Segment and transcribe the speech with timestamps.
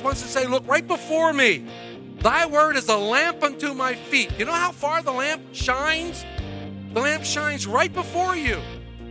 [0.00, 1.66] Jesus wants to say, Look, right before me,
[2.20, 4.32] thy word is a lamp unto my feet.
[4.38, 6.24] You know how far the lamp shines?
[6.94, 8.58] The lamp shines right before you.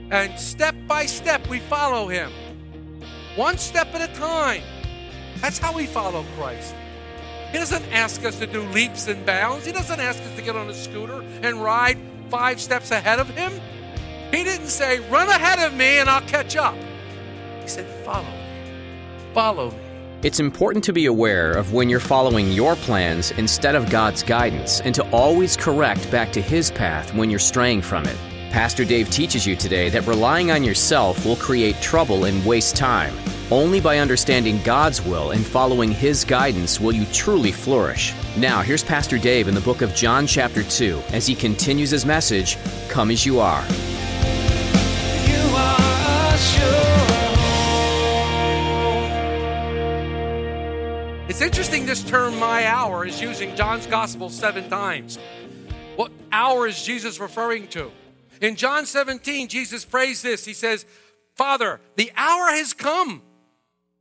[0.10, 2.32] And step by step, we follow him.
[3.36, 4.64] One step at a time.
[5.42, 6.74] That's how we follow Christ.
[7.52, 9.68] He doesn't ask us to do leaps and bounds.
[9.68, 12.00] He doesn't ask us to get on a scooter and ride
[12.30, 13.52] five steps ahead of him.
[14.32, 16.76] He didn't say, run ahead of me and I'll catch up.
[17.62, 19.34] He said, follow me.
[19.36, 19.89] Follow me.
[20.22, 24.82] It's important to be aware of when you're following your plans instead of God's guidance
[24.82, 28.18] and to always correct back to His path when you're straying from it.
[28.52, 33.14] Pastor Dave teaches you today that relying on yourself will create trouble and waste time.
[33.50, 38.14] Only by understanding God's will and following His guidance will you truly flourish.
[38.36, 42.06] Now, here's Pastor Dave in the book of John, chapter 2, as he continues his
[42.06, 42.58] message
[42.90, 43.64] Come as you are.
[45.26, 46.99] You are
[51.30, 55.20] It's interesting this term, my hour, is using John's gospel seven times.
[55.96, 57.92] What hour is Jesus referring to?
[58.42, 60.44] In John 17, Jesus prays this.
[60.44, 60.88] He says,
[61.36, 63.22] Father, the hour has come.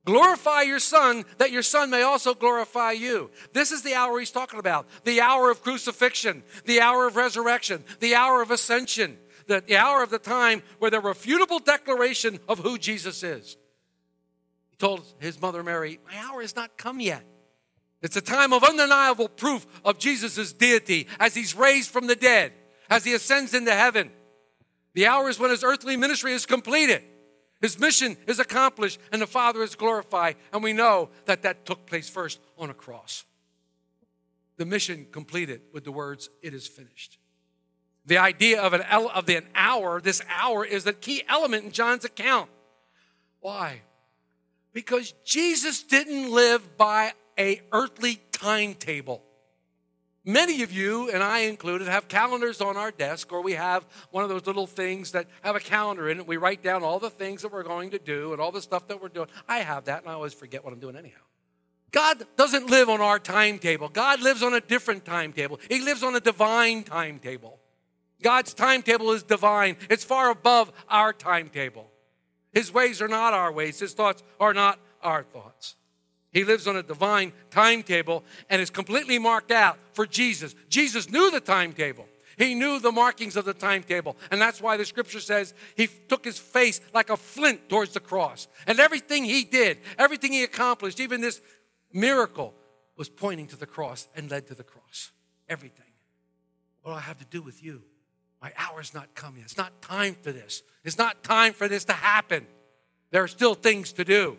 [0.06, 3.31] Glorify your Son, that your Son may also glorify you.
[3.53, 7.84] This is the hour he's talking about the hour of crucifixion, the hour of resurrection,
[8.01, 12.61] the hour of ascension, the, the hour of the time where the refutable declaration of
[12.61, 13.59] who Jesus is.
[14.79, 17.25] Told his mother Mary, My hour has not come yet.
[18.00, 22.53] It's a time of undeniable proof of Jesus' deity as he's raised from the dead,
[22.89, 24.11] as he ascends into heaven.
[24.94, 27.03] The hour is when his earthly ministry is completed.
[27.61, 30.37] His mission is accomplished and the Father is glorified.
[30.53, 33.25] And we know that that took place first on a cross.
[34.59, 37.19] The mission completed with the words, It is finished.
[38.06, 42.05] The idea of an, of an hour, this hour, is the key element in John's
[42.05, 42.49] account.
[43.41, 43.83] Why?
[44.73, 49.23] Because Jesus didn't live by a earthly timetable.
[50.25, 54.25] Many of you, and I included, have calendars on our desk, or we have one
[54.25, 56.27] of those little things that have a calendar in it.
[56.27, 58.89] We write down all the things that we're going to do and all the stuff
[58.89, 59.28] that we're doing.
[59.49, 61.21] I have that, and I always forget what I'm doing anyhow.
[61.93, 63.89] God doesn't live on our timetable.
[63.89, 65.59] God lives on a different timetable.
[65.71, 67.59] He lives on a divine timetable.
[68.23, 71.91] God's timetable is divine, it's far above our timetable.
[72.53, 75.76] His ways are not our ways, His thoughts are not our thoughts.
[76.31, 80.54] He lives on a divine timetable and is completely marked out for Jesus.
[80.69, 82.06] Jesus knew the timetable.
[82.36, 84.16] He knew the markings of the timetable.
[84.31, 88.00] And that's why the scripture says he took his face like a flint towards the
[88.00, 88.47] cross.
[88.66, 91.41] And everything he did, everything he accomplished, even this
[91.92, 92.54] miracle,
[92.97, 95.10] was pointing to the cross and led to the cross.
[95.48, 95.86] Everything.
[96.82, 97.82] What do I have to do with you?
[98.41, 99.43] My hour's not coming.
[99.43, 100.62] It's not time for this.
[100.84, 102.47] It's not time for this to happen.
[103.10, 104.37] There are still things to do.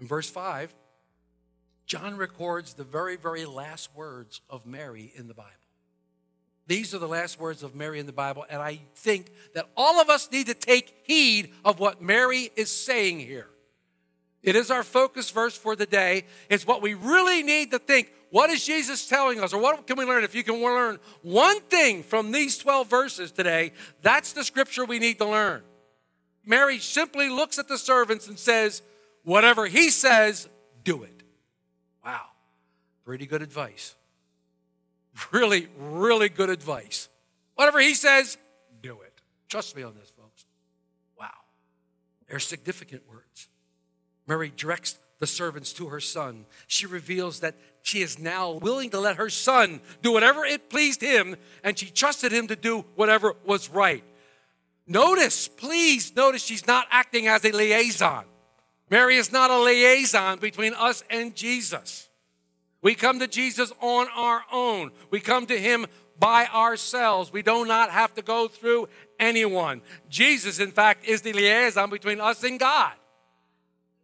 [0.00, 0.74] In verse 5,
[1.86, 5.50] John records the very, very last words of Mary in the Bible.
[6.66, 10.00] These are the last words of Mary in the Bible, and I think that all
[10.00, 13.46] of us need to take heed of what Mary is saying here.
[14.42, 16.24] It is our focus verse for the day.
[16.48, 18.12] It's what we really need to think.
[18.36, 19.54] What is Jesus telling us?
[19.54, 20.22] Or what can we learn?
[20.22, 24.98] If you can learn one thing from these 12 verses today, that's the scripture we
[24.98, 25.62] need to learn.
[26.44, 28.82] Mary simply looks at the servants and says,
[29.22, 30.50] Whatever he says,
[30.84, 31.22] do it.
[32.04, 32.26] Wow.
[33.06, 33.94] Pretty good advice.
[35.32, 37.08] Really, really good advice.
[37.54, 38.36] Whatever he says,
[38.82, 39.18] do it.
[39.48, 40.44] Trust me on this, folks.
[41.18, 41.30] Wow.
[42.28, 43.48] They're significant words.
[44.26, 46.46] Mary directs the servants to her son.
[46.66, 51.00] She reveals that she is now willing to let her son do whatever it pleased
[51.00, 54.04] him, and she trusted him to do whatever was right.
[54.86, 58.24] Notice, please notice she's not acting as a liaison.
[58.90, 62.08] Mary is not a liaison between us and Jesus.
[62.82, 64.92] We come to Jesus on our own.
[65.10, 65.86] We come to him
[66.18, 67.32] by ourselves.
[67.32, 68.88] We do not have to go through
[69.18, 69.82] anyone.
[70.08, 72.92] Jesus, in fact, is the liaison between us and God.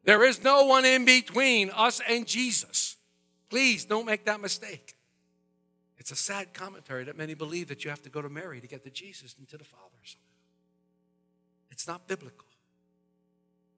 [0.05, 2.97] There is no one in between us and Jesus.
[3.49, 4.95] Please don't make that mistake.
[5.99, 8.67] It's a sad commentary that many believe that you have to go to Mary to
[8.67, 9.83] get to Jesus and to the Father.
[10.03, 10.27] somehow.
[11.71, 12.47] It's not biblical.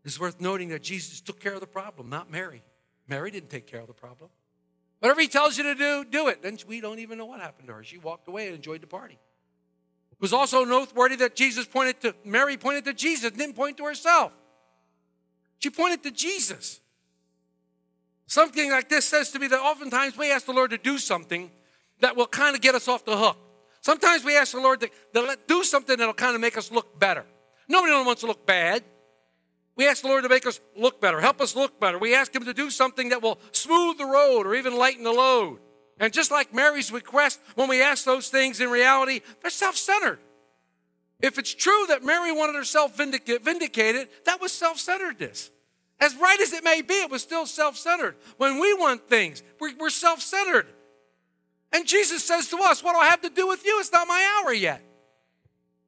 [0.04, 2.62] It's worth noting that Jesus took care of the problem, not Mary.
[3.08, 4.30] Mary didn't take care of the problem.
[5.00, 6.42] Whatever he tells you to do, do it.
[6.42, 7.84] Then we don't even know what happened to her.
[7.84, 9.18] She walked away and enjoyed the party.
[10.12, 13.84] It was also noteworthy that Jesus pointed to Mary pointed to Jesus, didn't point to
[13.84, 14.32] herself.
[15.58, 16.80] She pointed to Jesus.
[18.26, 21.50] Something like this says to me that oftentimes we ask the Lord to do something
[22.00, 23.36] that will kind of get us off the hook.
[23.80, 26.72] Sometimes we ask the Lord to, to let, do something that'll kind of make us
[26.72, 27.24] look better.
[27.68, 28.82] Nobody wants to look bad.
[29.76, 31.98] We ask the Lord to make us look better, help us look better.
[31.98, 35.12] We ask Him to do something that will smooth the road or even lighten the
[35.12, 35.58] load.
[35.98, 40.18] And just like Mary's request, when we ask those things in reality, they're self centered.
[41.20, 45.50] If it's true that Mary wanted herself vindic- vindicated, that was self centeredness.
[46.00, 48.16] As right as it may be, it was still self centered.
[48.36, 50.66] When we want things, we're, we're self centered.
[51.72, 53.78] And Jesus says to us, What do I have to do with you?
[53.80, 54.82] It's not my hour yet.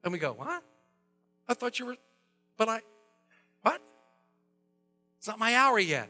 [0.03, 0.63] And we go, What?
[1.47, 1.97] I thought you were,
[2.57, 2.81] but I,
[3.61, 3.81] what?
[5.17, 6.09] It's not my hour yet.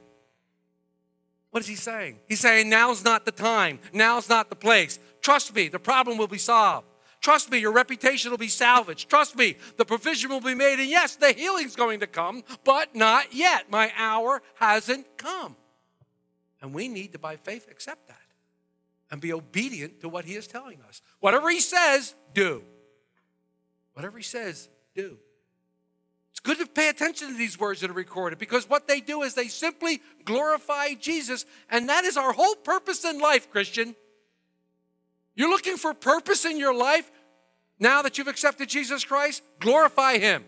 [1.52, 2.20] What is he saying?
[2.28, 3.80] He's saying, Now's not the time.
[3.94, 5.00] Now's not the place.
[5.22, 6.88] Trust me, the problem will be solved.
[7.22, 9.10] Trust me, your reputation will be salvaged.
[9.10, 10.80] Trust me, the provision will be made.
[10.80, 13.70] And yes, the healing's going to come, but not yet.
[13.70, 15.56] My hour hasn't come.
[16.62, 18.18] And we need to, by faith, accept that
[19.12, 21.02] and be obedient to what he is telling us.
[21.20, 22.64] Whatever he says, do.
[23.94, 25.18] Whatever he says, do.
[26.32, 29.24] It's good to pay attention to these words that are recorded because what they do
[29.24, 33.96] is they simply glorify Jesus, and that is our whole purpose in life, Christian.
[35.38, 37.10] You're looking for purpose in your life
[37.80, 39.44] now that you've accepted Jesus Christ?
[39.60, 40.44] Glorify Him.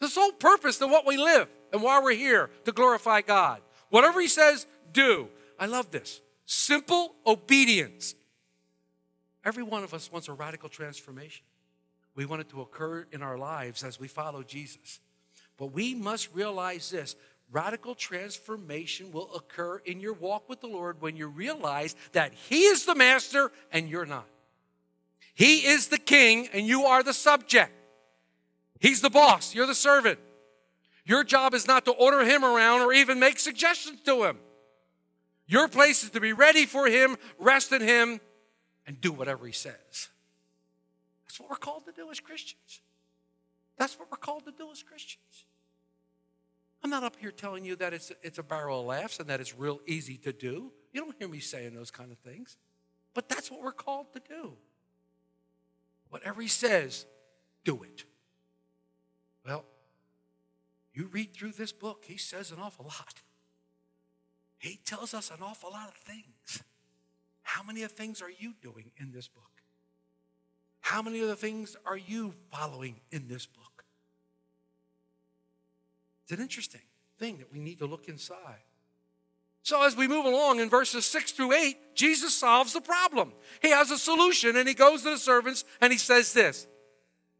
[0.00, 3.62] The sole purpose of what we live and why we're here to glorify God.
[3.90, 5.28] Whatever He says, do.
[5.60, 6.20] I love this.
[6.44, 8.16] Simple obedience.
[9.44, 11.44] Every one of us wants a radical transformation.
[12.16, 15.00] We want it to occur in our lives as we follow Jesus.
[15.56, 17.14] But we must realize this
[17.54, 22.64] radical transformation will occur in your walk with the Lord when you realize that He
[22.64, 24.26] is the master and you're not.
[25.34, 27.72] He is the king and you are the subject.
[28.80, 30.18] He's the boss, you're the servant.
[31.06, 34.38] Your job is not to order Him around or even make suggestions to Him.
[35.46, 38.20] Your place is to be ready for Him, rest in Him,
[38.86, 40.08] and do whatever He says.
[41.24, 42.80] That's what we're called to do as Christians.
[43.78, 45.44] That's what we're called to do as Christians.
[46.84, 49.40] I'm not up here telling you that it's, it's a barrel of laughs and that
[49.40, 50.70] it's real easy to do.
[50.92, 52.58] You don't hear me saying those kind of things.
[53.14, 54.52] But that's what we're called to do.
[56.10, 57.06] Whatever he says,
[57.64, 58.04] do it.
[59.46, 59.64] Well,
[60.92, 63.22] you read through this book, he says an awful lot.
[64.58, 66.62] He tells us an awful lot of things.
[67.42, 69.62] How many of things are you doing in this book?
[70.80, 73.73] How many of the things are you following in this book?
[76.24, 76.80] It's an interesting
[77.18, 78.64] thing that we need to look inside.
[79.62, 83.32] So, as we move along in verses 6 through 8, Jesus solves the problem.
[83.62, 86.66] He has a solution and he goes to the servants and he says this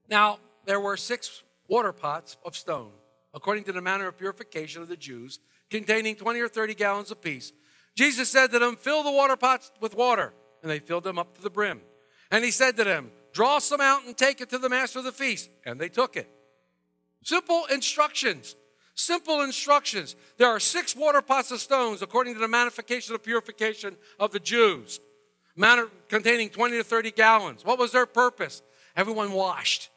[0.09, 2.93] Now, there were six water pots of stone,
[3.35, 5.39] according to the manner of purification of the Jews,
[5.71, 7.53] containing 20 or 30 gallons apiece.
[7.95, 10.33] Jesus said to them, Fill the water pots with water.
[10.63, 11.83] And they filled them up to the brim.
[12.31, 15.05] And he said to them, Draw some out and take it to the master of
[15.05, 15.51] the feast.
[15.67, 16.29] And they took it.
[17.23, 18.57] Simple instructions.
[18.95, 20.17] Simple instructions.
[20.39, 24.41] There are six water pots of stones according to the manifestation of purification of the
[24.41, 25.01] Jews,
[26.09, 27.65] containing 20 to 30 gallons.
[27.65, 28.63] What was their purpose?
[28.97, 29.91] Everyone washed.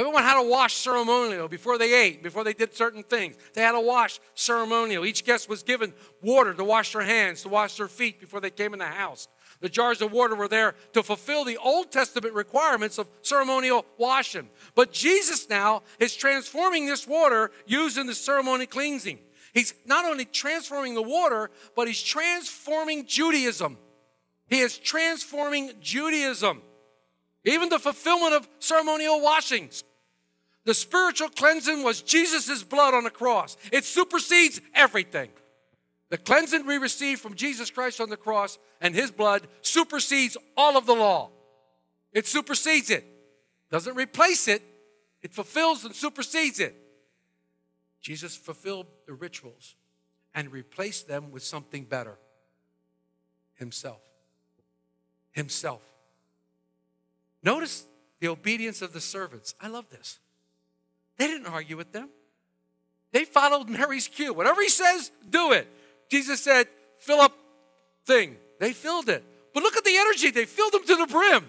[0.00, 3.36] Everyone had to wash ceremonial before they ate, before they did certain things.
[3.52, 5.04] They had to wash ceremonial.
[5.04, 5.92] Each guest was given
[6.22, 9.28] water to wash their hands, to wash their feet before they came in the house.
[9.60, 14.48] The jars of water were there to fulfill the Old Testament requirements of ceremonial washing.
[14.74, 19.18] But Jesus now is transforming this water used in the ceremony cleansing.
[19.52, 23.76] He's not only transforming the water, but he's transforming Judaism.
[24.48, 26.62] He is transforming Judaism.
[27.44, 29.84] Even the fulfillment of ceremonial washings.
[30.70, 33.56] The spiritual cleansing was Jesus' blood on the cross.
[33.72, 35.30] It supersedes everything.
[36.10, 40.76] The cleansing we receive from Jesus Christ on the cross and his blood supersedes all
[40.76, 41.30] of the law.
[42.12, 43.04] It supersedes it.
[43.68, 44.62] Doesn't replace it,
[45.22, 46.76] it fulfills and supersedes it.
[48.00, 49.74] Jesus fulfilled the rituals
[50.36, 52.16] and replaced them with something better
[53.56, 54.02] Himself.
[55.32, 55.82] Himself.
[57.42, 57.86] Notice
[58.20, 59.56] the obedience of the servants.
[59.60, 60.20] I love this.
[61.20, 62.08] They didn't argue with them,
[63.12, 64.32] they followed Mary's cue.
[64.32, 65.68] Whatever he says, do it.
[66.10, 66.66] Jesus said,
[66.98, 67.36] fill up
[68.06, 68.36] thing.
[68.58, 69.22] They filled it.
[69.52, 70.30] But look at the energy.
[70.30, 71.46] They filled them to the brim.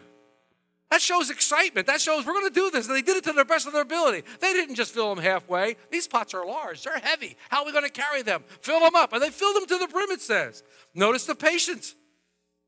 [0.89, 1.87] That shows excitement.
[1.87, 2.87] That shows we're going to do this.
[2.87, 4.27] And they did it to the best of their ability.
[4.41, 5.77] They didn't just fill them halfway.
[5.89, 7.37] These pots are large, they're heavy.
[7.49, 8.43] How are we going to carry them?
[8.59, 9.13] Fill them up.
[9.13, 10.63] And they filled them to the brim, it says.
[10.93, 11.95] Notice the patience.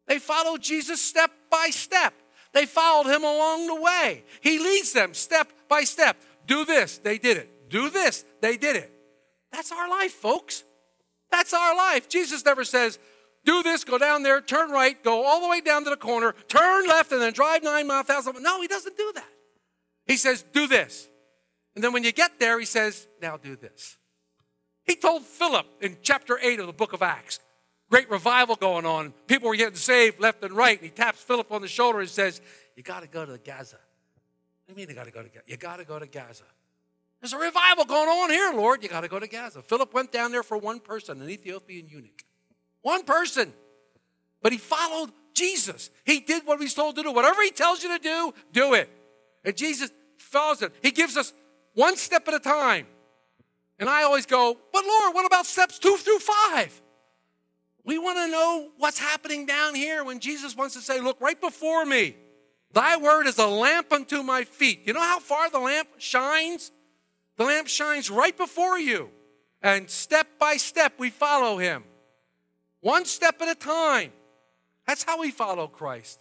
[0.08, 2.14] They followed Jesus step by step.
[2.54, 4.24] They followed him along the way.
[4.40, 6.16] He leads them step by step.
[6.46, 7.70] Do this, they did it.
[7.70, 8.92] Do this, they did it.
[9.52, 10.64] That's our life, folks.
[11.32, 12.10] That's our life.
[12.10, 13.00] Jesus never says,
[13.46, 16.34] do this, go down there, turn right, go all the way down to the corner,
[16.48, 18.42] turn left, and then drive nine miles, thousand.
[18.42, 19.28] No, he doesn't do that.
[20.06, 21.10] He says, do this.
[21.76, 23.98] And then when you get there, he says, now do this.
[24.86, 27.40] He told Philip in chapter 8 of the book of Acts,
[27.90, 29.14] great revival going on.
[29.28, 30.78] People were getting saved left and right.
[30.78, 32.42] And he taps Philip on the shoulder and says,
[32.76, 33.78] You got to go to the Gaza.
[34.66, 35.44] Do you mean you got to go to Gaza?
[35.46, 36.44] You got to go to Gaza.
[37.22, 38.84] There's a revival going on here, Lord.
[38.84, 39.62] You got to go to Gaza.
[39.62, 42.24] Philip went down there for one person, an Ethiopian eunuch.
[42.82, 43.54] One person.
[44.42, 45.90] But he followed Jesus.
[46.06, 47.12] He did what he's told to do.
[47.12, 48.90] Whatever he tells you to do, do it.
[49.46, 50.74] And Jesus follows it.
[50.82, 51.34] He gives us
[51.74, 52.88] one step at a time.
[53.80, 56.82] And I always go, but Lord, what about steps two through five?
[57.86, 61.40] We want to know what's happening down here when Jesus wants to say, Look, right
[61.40, 62.16] before me,
[62.74, 64.82] thy word is a lamp unto my feet.
[64.86, 66.72] You know how far the lamp shines?
[67.38, 69.10] The lamp shines right before you.
[69.62, 71.84] And step by step, we follow him.
[72.82, 74.12] One step at a time.
[74.86, 76.20] That's how we follow Christ.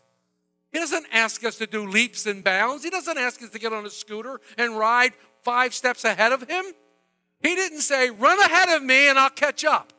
[0.71, 2.85] He doesn't ask us to do leaps and bounds.
[2.85, 6.49] He doesn't ask us to get on a scooter and ride five steps ahead of
[6.49, 6.65] him.
[7.41, 9.93] He didn't say, run ahead of me and I'll catch up.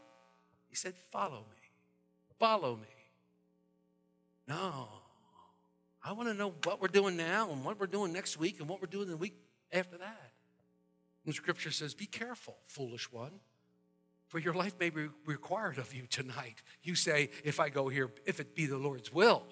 [0.69, 1.69] He said, follow me.
[2.39, 2.87] Follow me.
[4.47, 4.87] No.
[6.03, 8.67] I want to know what we're doing now and what we're doing next week and
[8.67, 9.35] what we're doing the week
[9.71, 10.31] after that.
[11.25, 13.31] And scripture says, Be careful, foolish one,
[14.27, 16.61] for your life may be required of you tonight.
[16.81, 19.43] You say, If I go here, if it be the Lord's will.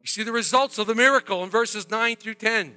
[0.00, 2.76] You see the results of the miracle in verses 9 through 10.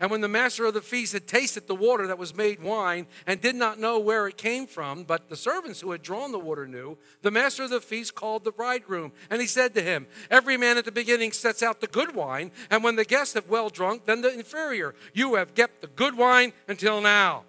[0.00, 3.06] And when the master of the feast had tasted the water that was made wine
[3.26, 6.38] and did not know where it came from, but the servants who had drawn the
[6.38, 9.12] water knew, the master of the feast called the bridegroom.
[9.28, 12.50] And he said to him, Every man at the beginning sets out the good wine,
[12.70, 14.94] and when the guests have well drunk, then the inferior.
[15.12, 17.44] You have kept the good wine until now.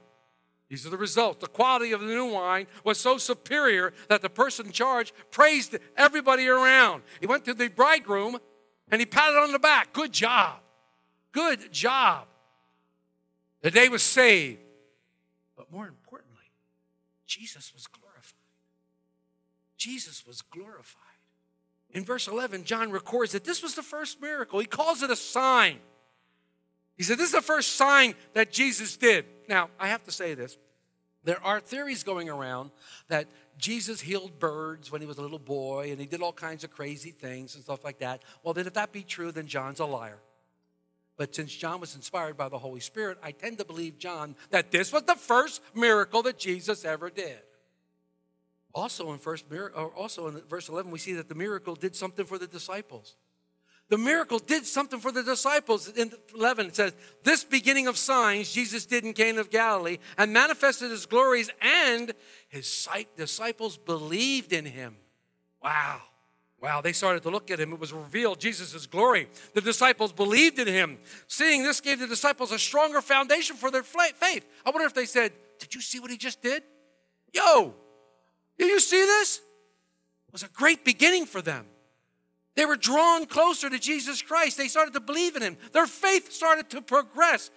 [0.70, 1.40] These are the results.
[1.40, 5.78] The quality of the new wine was so superior that the person in charge praised
[5.96, 7.04] everybody around.
[7.22, 8.38] He went to the bridegroom
[8.90, 9.94] and he patted on the back.
[9.94, 10.60] Good job.
[11.34, 12.28] Good job.
[13.62, 14.60] The day was saved.
[15.56, 16.52] But more importantly,
[17.28, 18.34] Jesus was glorified.
[19.78, 21.02] Jesus was glorified.
[21.92, 24.60] In verse 11, John records that this was the first miracle.
[24.60, 25.78] He calls it a sign.
[26.98, 29.26] He said, This is the first sign that Jesus did.
[29.50, 30.58] Now, I have to say this.
[31.24, 32.72] There are theories going around
[33.08, 33.28] that
[33.58, 36.72] Jesus healed birds when he was a little boy and he did all kinds of
[36.72, 38.24] crazy things and stuff like that.
[38.44, 40.20] Well, then, if that be true, then John's a liar.
[41.18, 44.72] But since John was inspired by the Holy Spirit, I tend to believe John that
[44.72, 47.40] this was the first miracle that Jesus ever did.
[48.74, 49.46] Also in first
[49.96, 53.18] also in verse 11 we see that the miracle did something for the disciples.
[53.90, 55.90] The miracle did something for the disciples.
[55.90, 60.32] In 11 it says, "This beginning of signs Jesus did in Cana of Galilee and
[60.32, 62.14] manifested his glories and
[62.48, 62.88] his
[63.18, 64.98] disciples believed in him."
[65.62, 66.02] Wow.
[66.62, 67.74] Wow, they started to look at him.
[67.74, 69.28] It was revealed Jesus' glory.
[69.56, 71.00] The disciples believed in him.
[71.28, 74.46] Seeing this gave the disciples a stronger foundation for their faith.
[74.64, 76.62] I wonder if they said, Did you see what he just did?
[77.34, 77.74] Yo,
[78.60, 79.38] did you see this?
[80.28, 81.66] It was a great beginning for them.
[82.56, 84.58] They were drawn closer to Jesus Christ.
[84.58, 85.58] They started to believe in him.
[85.72, 87.50] Their faith started to progress.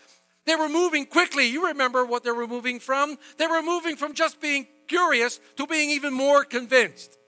[0.46, 1.46] They were moving quickly.
[1.46, 3.18] You remember what they were moving from?
[3.36, 7.18] They were moving from just being curious to being even more convinced.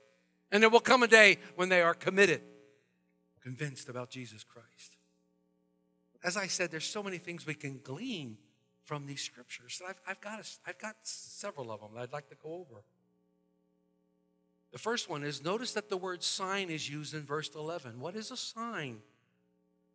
[0.51, 2.41] And there will come a day when they are committed,
[3.41, 4.97] convinced about Jesus Christ.
[6.23, 8.37] As I said, there's so many things we can glean
[8.83, 9.81] from these scriptures.
[9.87, 12.83] I've, I've, got a, I've got several of them that I'd like to go over.
[14.71, 17.99] The first one is notice that the word sign is used in verse 11.
[17.99, 18.99] What is a sign?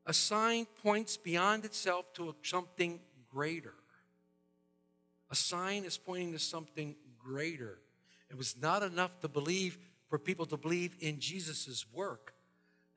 [0.06, 3.74] A sign points beyond itself to something greater.
[5.30, 7.78] A sign is pointing to something greater.
[8.30, 9.78] It was not enough to believe
[10.12, 12.34] for people to believe in Jesus' work.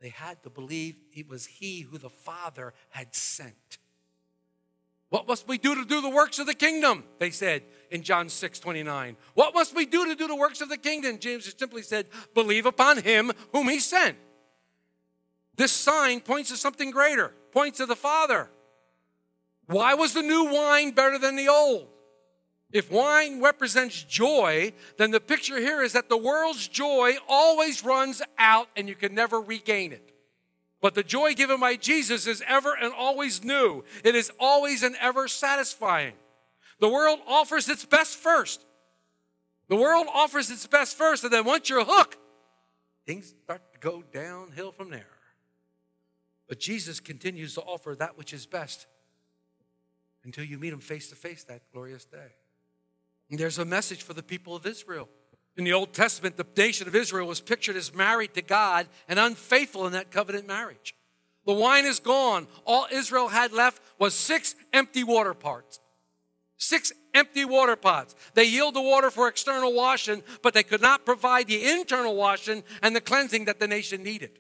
[0.02, 3.78] They had to believe it was He who the Father had sent.
[5.12, 7.06] What must we do to do the works of the kingdom?
[7.20, 9.16] They said in John 6 29.
[9.34, 11.18] What must we do to do the works of the kingdom?
[11.18, 14.18] James simply said, believe upon him whom he sent.
[15.56, 18.50] This sign points to something greater, points to the Father.
[19.68, 21.88] Why was the new wine better than the old?
[22.76, 28.22] If wine represents joy, then the picture here is that the world's joy always runs
[28.38, 30.12] out and you can never regain it.
[30.82, 33.86] But the joy given by Jesus is ever and always new.
[34.04, 36.16] It is always and ever satisfying.
[36.82, 38.66] The world offers its best first.
[39.70, 42.18] The world offers its best first, and then once you're hooked,
[43.06, 45.16] things start to go downhill from there.
[46.50, 48.86] But Jesus continues to offer that which is best
[50.26, 52.34] until you meet him face to face that glorious day.
[53.38, 55.10] There's a message for the people of Israel.
[55.58, 59.18] In the Old Testament, the nation of Israel was pictured as married to God and
[59.18, 60.96] unfaithful in that covenant marriage.
[61.46, 62.48] The wine is gone.
[62.66, 65.80] All Israel had left was six empty water pots.
[66.58, 68.16] Six empty water pots.
[68.34, 72.64] They yield the water for external washing, but they could not provide the internal washing
[72.82, 74.40] and the cleansing that the nation needed.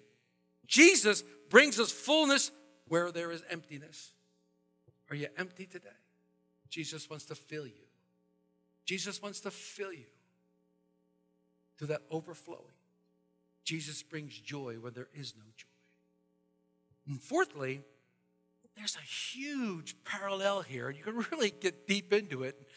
[0.67, 2.51] Jesus brings us fullness
[2.87, 4.13] where there is emptiness.
[5.09, 5.89] Are you empty today?
[6.69, 7.84] Jesus wants to fill you.
[8.85, 10.05] Jesus wants to fill you
[11.79, 12.61] to that overflowing.
[13.63, 15.67] Jesus brings joy where there is no joy.
[17.07, 17.81] And fourthly,
[18.75, 20.89] there's a huge parallel here.
[20.89, 22.67] You can really get deep into it.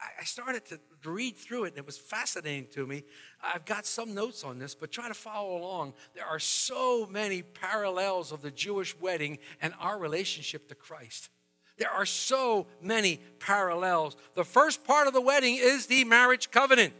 [0.00, 3.04] I- I started to read through it, and it was fascinating to me.
[3.42, 5.94] I've got some notes on this, but try to follow along.
[6.14, 11.30] There are so many parallels of the Jewish wedding and our relationship to Christ.
[11.78, 14.16] There are so many parallels.
[14.34, 16.94] The first part of the wedding is the marriage covenant.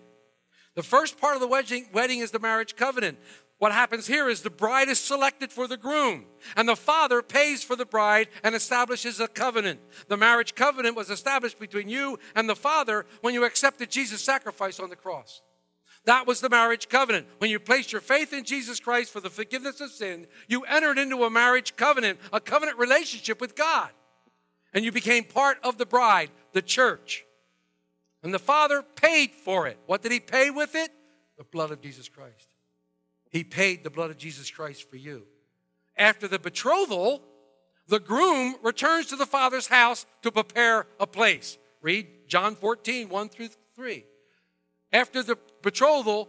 [0.74, 3.18] The first part of the wedding, wedding is the marriage covenant.
[3.58, 7.64] What happens here is the bride is selected for the groom, and the father pays
[7.64, 9.80] for the bride and establishes a covenant.
[10.08, 14.78] The marriage covenant was established between you and the father when you accepted Jesus' sacrifice
[14.78, 15.40] on the cross.
[16.04, 17.26] That was the marriage covenant.
[17.38, 20.98] When you placed your faith in Jesus Christ for the forgiveness of sin, you entered
[20.98, 23.88] into a marriage covenant, a covenant relationship with God.
[24.76, 27.24] And you became part of the bride, the church.
[28.22, 29.78] And the Father paid for it.
[29.86, 30.90] What did He pay with it?
[31.38, 32.54] The blood of Jesus Christ.
[33.30, 35.22] He paid the blood of Jesus Christ for you.
[35.96, 37.22] After the betrothal,
[37.88, 41.56] the groom returns to the Father's house to prepare a place.
[41.80, 44.04] Read John 14, 1 through 3.
[44.92, 46.28] After the betrothal,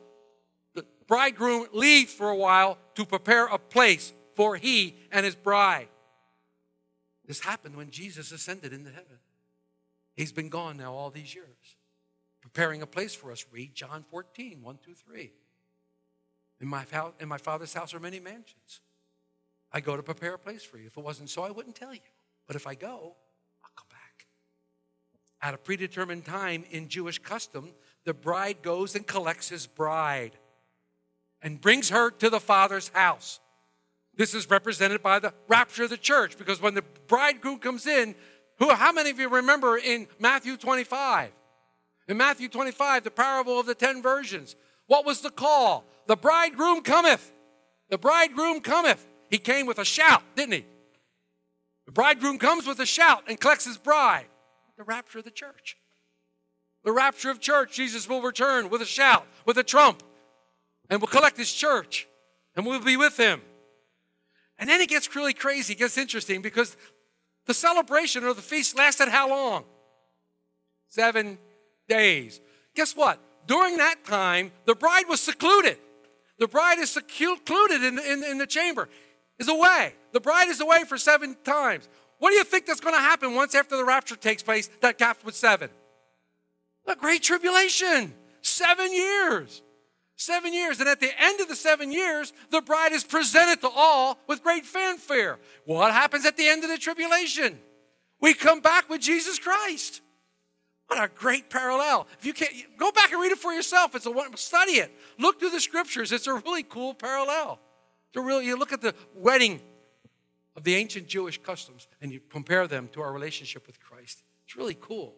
[0.73, 5.89] the bridegroom leaves for a while to prepare a place for he and his bride.
[7.27, 9.19] This happened when Jesus ascended into heaven.
[10.15, 11.75] He's been gone now all these years,
[12.41, 13.45] preparing a place for us.
[13.51, 15.31] Read John 14, 1 through 3.
[16.59, 16.85] In my,
[17.19, 18.81] in my father's house are many mansions.
[19.71, 20.87] I go to prepare a place for you.
[20.87, 21.99] If it wasn't so, I wouldn't tell you.
[22.47, 23.15] But if I go,
[23.63, 24.27] I'll come back.
[25.41, 27.71] At a predetermined time in Jewish custom,
[28.05, 30.37] the bride goes and collects his bride
[31.41, 33.39] and brings her to the father's house.
[34.17, 38.15] This is represented by the rapture of the church because when the bridegroom comes in,
[38.57, 41.31] who, how many of you remember in Matthew 25?
[42.07, 44.55] In Matthew 25, the parable of the ten virgins,
[44.87, 45.85] what was the call?
[46.07, 47.31] The bridegroom cometh.
[47.89, 49.05] The bridegroom cometh.
[49.29, 50.65] He came with a shout, didn't he?
[51.85, 54.25] The bridegroom comes with a shout and collects his bride.
[54.77, 55.77] The rapture of the church.
[56.83, 60.01] The rapture of church, Jesus will return with a shout, with a trump,
[60.89, 62.07] and will collect his church,
[62.55, 63.41] and we'll be with him.
[64.59, 66.75] And then it gets really crazy, it gets interesting because
[67.45, 69.63] the celebration or the feast lasted how long?
[70.87, 71.37] Seven
[71.87, 72.41] days.
[72.75, 73.19] Guess what?
[73.45, 75.77] During that time, the bride was secluded.
[76.39, 78.89] The bride is secluded in, in, in the chamber,
[79.39, 79.93] is away.
[80.11, 81.87] The bride is away for seven times.
[82.19, 84.97] What do you think that's going to happen once after the rapture takes place that
[84.97, 85.69] gaps with seven?
[86.85, 88.13] The great tribulation.
[88.41, 89.61] Seven years.
[90.17, 90.79] Seven years.
[90.79, 94.43] And at the end of the seven years, the bride is presented to all with
[94.43, 95.37] great fanfare.
[95.65, 97.59] What happens at the end of the tribulation?
[98.19, 100.01] We come back with Jesus Christ.
[100.87, 102.07] What a great parallel.
[102.17, 103.93] If you can't, go back and read it for yourself.
[103.93, 104.91] It's a one, study it.
[105.19, 106.11] Look through the scriptures.
[106.11, 107.59] It's a really cool parallel.
[108.09, 109.61] It's a real, you look at the wedding
[110.55, 114.23] of the ancient Jewish customs and you compare them to our relationship with Christ.
[114.45, 115.13] It's really cool.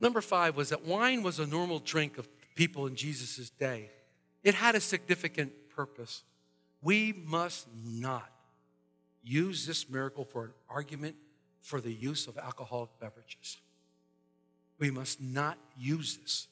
[0.00, 3.88] Number five was that wine was a normal drink of people in Jesus' day.
[4.42, 6.24] It had a significant purpose.
[6.82, 8.28] We must not
[9.22, 11.14] use this miracle for an argument
[11.60, 13.58] for the use of alcoholic beverages.
[14.80, 16.48] We must not use this.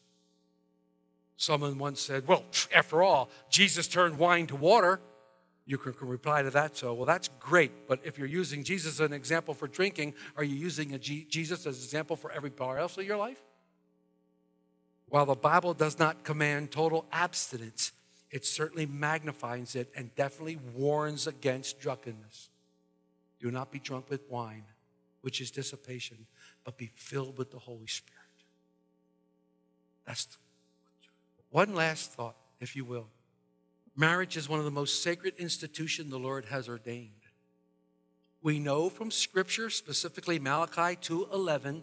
[1.36, 5.00] Someone once said, Well, after all, Jesus turned wine to water.
[5.64, 6.76] You can, reply to that.
[6.76, 7.88] So, well, that's great.
[7.88, 11.78] But if you're using Jesus as an example for drinking, are you using Jesus as
[11.78, 13.42] an example for every part else of your life?
[15.08, 17.92] While the Bible does not command total abstinence,
[18.30, 22.50] it certainly magnifies it and definitely warns against drunkenness.
[23.40, 24.64] Do not be drunk with wine,
[25.20, 26.26] which is dissipation,
[26.64, 28.16] but be filled with the Holy Spirit.
[30.06, 30.38] That's
[31.50, 33.08] one last thought, if you will.
[33.94, 37.12] Marriage is one of the most sacred institutions the Lord has ordained.
[38.42, 41.82] We know from Scripture, specifically Malachi 2:11,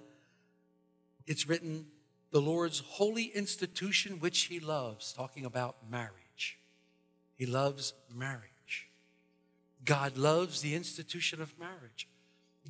[1.25, 1.87] it's written,
[2.33, 6.57] "The Lord's holy institution which He loves," talking about marriage.
[7.35, 8.89] He loves marriage.
[9.85, 12.07] God loves the institution of marriage.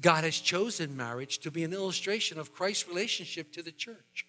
[0.01, 4.25] God has chosen marriage to be an illustration of Christ's relationship to the church.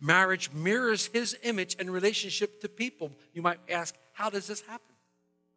[0.00, 3.12] Marriage mirrors his image and relationship to people.
[3.34, 4.96] You might ask, how does this happen?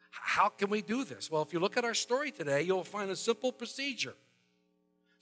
[0.09, 1.31] How can we do this?
[1.31, 4.15] Well, if you look at our story today, you'll find a simple procedure.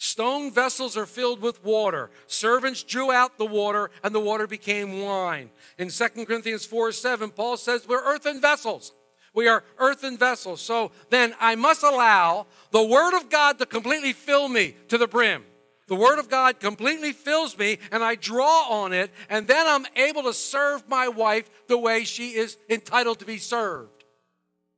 [0.04, 2.12] Stone vessels are filled with water.
[2.28, 5.50] Servants drew out the water, and the water became wine.
[5.78, 8.92] In 2 Corinthians 4 7, Paul says, We're earthen vessels.
[9.34, 10.60] We are earthen vessels.
[10.60, 15.08] So then I must allow the Word of God to completely fill me to the
[15.08, 15.46] brim.
[15.88, 19.86] The Word of God completely fills me, and I draw on it, and then I'm
[19.96, 24.04] able to serve my wife the way she is entitled to be served.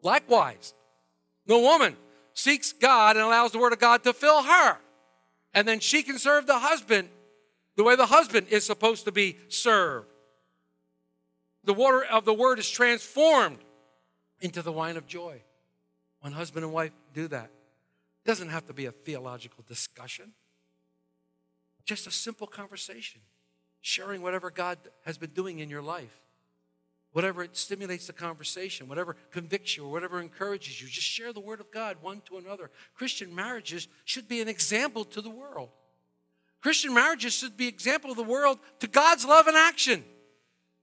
[0.04, 0.76] Likewise,
[1.48, 1.98] the woman
[2.36, 4.78] seeks God and allows the Word of God to fill her,
[5.56, 7.10] and then she can serve the husband
[7.78, 10.08] the way the husband is supposed to be served.
[11.63, 13.58] The water of the Word is transformed
[14.39, 15.41] into the wine of joy.
[16.20, 20.34] When husband and wife do that, it doesn't have to be a theological discussion.
[21.86, 23.22] Just a simple conversation,
[23.82, 26.22] sharing whatever God has been doing in your life.
[27.15, 31.39] Whatever it stimulates the conversation, whatever convicts you or whatever encourages you, just share the
[31.39, 32.69] word of God one to another.
[32.93, 35.69] Christian marriages should be an example to the world.
[36.62, 40.04] Christian marriages should be example of the world to God's love and action.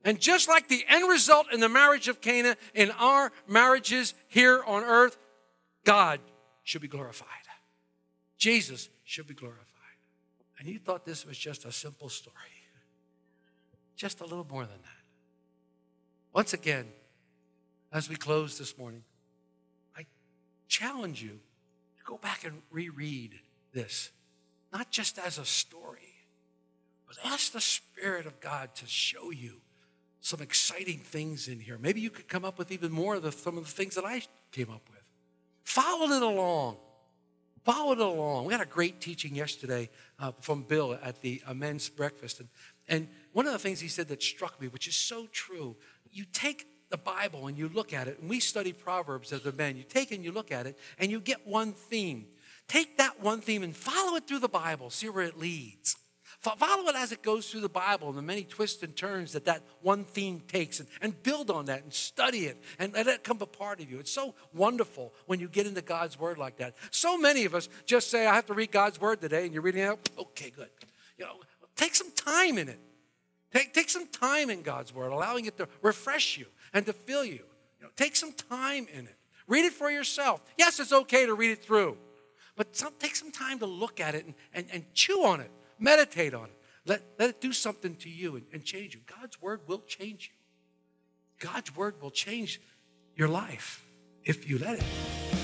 [0.06, 4.62] And just like the end result in the marriage of Cana, in our marriages here
[4.66, 5.18] on earth,
[5.84, 6.18] God
[6.64, 7.28] should be glorified.
[8.38, 9.66] Jesus should be glorified.
[10.58, 12.36] And you thought this was just a simple story.
[13.96, 15.01] Just a little more than that.
[16.32, 16.86] Once again,
[17.92, 19.04] as we close this morning,
[19.96, 20.06] I
[20.66, 21.40] challenge you
[21.98, 23.38] to go back and reread
[23.74, 24.10] this,
[24.72, 26.14] not just as a story,
[27.06, 29.60] but ask the Spirit of God to show you
[30.20, 31.76] some exciting things in here.
[31.76, 34.04] Maybe you could come up with even more of the, some of the things that
[34.04, 35.02] I came up with.
[35.64, 36.78] Follow it along.
[37.64, 38.46] Follow it along.
[38.46, 42.40] We had a great teaching yesterday uh, from Bill at the uh, men's breakfast.
[42.40, 42.48] And,
[42.88, 45.76] and one of the things he said that struck me, which is so true,
[46.12, 49.52] you take the Bible and you look at it, and we study Proverbs as a
[49.52, 49.76] man.
[49.76, 52.26] You take and you look at it, and you get one theme.
[52.68, 55.96] Take that one theme and follow it through the Bible, see where it leads.
[56.40, 59.44] Follow it as it goes through the Bible and the many twists and turns that
[59.44, 63.22] that one theme takes and, and build on that and study it and let it
[63.22, 64.00] come a part of you.
[64.00, 66.74] It's so wonderful when you get into God's Word like that.
[66.90, 69.62] So many of us just say, I have to read God's Word today, and you're
[69.62, 70.68] reading it, okay, good.
[71.16, 71.36] You know,
[71.76, 72.80] take some time in it.
[73.52, 77.24] Take, take some time in God's Word, allowing it to refresh you and to fill
[77.24, 77.44] you.
[77.78, 79.16] you know, take some time in it.
[79.46, 80.40] Read it for yourself.
[80.56, 81.98] Yes, it's okay to read it through,
[82.56, 85.50] but some, take some time to look at it and, and, and chew on it.
[85.78, 86.56] Meditate on it.
[86.86, 89.00] Let, let it do something to you and, and change you.
[89.20, 91.48] God's word will change you.
[91.48, 92.60] God's word will change
[93.16, 93.84] your life
[94.24, 94.84] if you let it,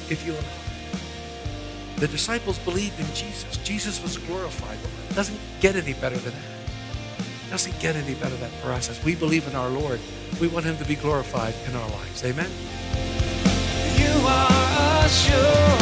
[0.09, 2.01] if you allow it.
[2.01, 3.57] The disciples believed in Jesus.
[3.59, 4.79] Jesus was glorified.
[5.11, 6.58] It doesn't get any better than that.
[7.49, 8.91] It doesn't get any better than for us.
[8.91, 10.01] As we believe in our Lord,
[10.39, 12.23] we want him to be glorified in our lives.
[12.23, 12.51] Amen.
[13.97, 15.79] You are a sure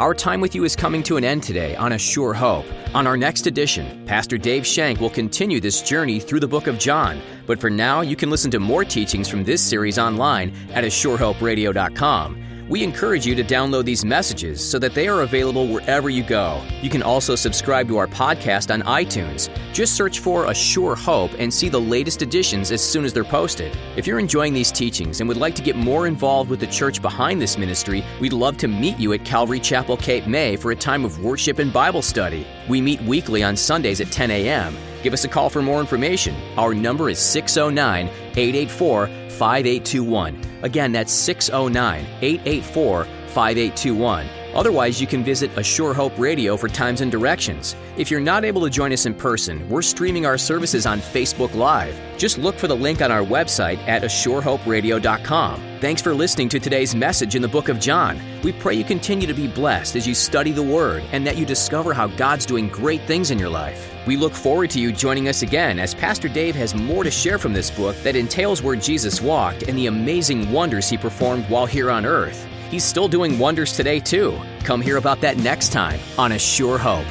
[0.00, 2.66] Our time with you is coming to an end today on A Sure Hope.
[2.92, 6.80] On our next edition, Pastor Dave Shank will continue this journey through the book of
[6.80, 7.22] John.
[7.46, 12.51] But for now, you can listen to more teachings from this series online at ASureHopeRadio.com.
[12.68, 16.62] We encourage you to download these messages so that they are available wherever you go.
[16.80, 19.50] You can also subscribe to our podcast on iTunes.
[19.72, 23.24] Just search for A Sure Hope and see the latest editions as soon as they're
[23.24, 23.76] posted.
[23.96, 27.02] If you're enjoying these teachings and would like to get more involved with the church
[27.02, 30.76] behind this ministry, we'd love to meet you at Calvary Chapel Cape May for a
[30.76, 32.46] time of worship and Bible study.
[32.68, 34.76] We meet weekly on Sundays at 10 a.m.
[35.02, 36.34] Give us a call for more information.
[36.56, 40.40] Our number is 609 884 5821.
[40.62, 44.28] Again, that's 609 884 5821.
[44.54, 47.74] Otherwise, you can visit A Sure Hope Radio for times and directions.
[47.96, 51.54] If you're not able to join us in person, we're streaming our services on Facebook
[51.54, 51.98] Live.
[52.18, 55.78] Just look for the link on our website at ASureHopeRadio.com.
[55.80, 58.20] Thanks for listening to today's message in the book of John.
[58.42, 61.46] We pray you continue to be blessed as you study the Word and that you
[61.46, 63.94] discover how God's doing great things in your life.
[64.04, 67.38] We look forward to you joining us again as Pastor Dave has more to share
[67.38, 71.66] from this book that entails where Jesus walked and the amazing wonders he performed while
[71.66, 72.44] here on earth.
[72.68, 74.36] He's still doing wonders today, too.
[74.64, 77.06] Come hear about that next time on A Sure Hope.